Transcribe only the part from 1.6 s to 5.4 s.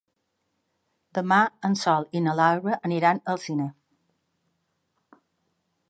en Sol i na Lara aniran al cinema.